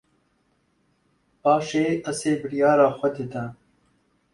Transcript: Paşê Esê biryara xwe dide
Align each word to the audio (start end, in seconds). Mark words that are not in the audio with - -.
Paşê 1.41 1.85
Esê 2.09 2.31
biryara 2.41 2.87
xwe 2.97 3.09
dide 3.15 3.43